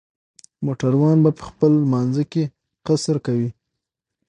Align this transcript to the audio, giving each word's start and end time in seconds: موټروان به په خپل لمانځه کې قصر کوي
موټروان 0.65 1.17
به 1.23 1.31
په 1.37 1.43
خپل 1.49 1.71
لمانځه 1.83 2.23
کې 2.31 2.43
قصر 2.85 3.15
کوي 3.25 3.49